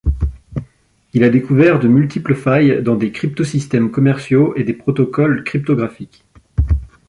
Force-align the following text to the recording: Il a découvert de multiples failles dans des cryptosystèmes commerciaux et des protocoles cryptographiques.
Il 1.13 1.23
a 1.23 1.29
découvert 1.29 1.77
de 1.77 1.87
multiples 1.87 2.33
failles 2.33 2.81
dans 2.81 2.95
des 2.95 3.11
cryptosystèmes 3.11 3.91
commerciaux 3.91 4.55
et 4.55 4.63
des 4.63 4.73
protocoles 4.73 5.43
cryptographiques. 5.43 6.25